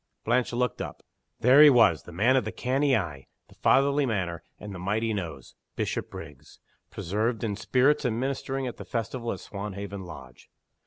[0.23, 1.03] Blanche looked up.
[1.41, 5.13] There he was the man of the canny eye, the fatherly manner, and the mighty
[5.13, 6.57] nose Bishopriggs
[6.89, 10.49] preserved in spirits and ministering at the festival at Swanhaven Lodge!